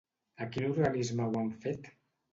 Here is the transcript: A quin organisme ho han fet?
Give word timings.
A 0.45 0.47
quin 0.55 0.65
organisme 0.69 1.27
ho 1.29 1.39
han 1.43 1.55
fet? 1.67 1.95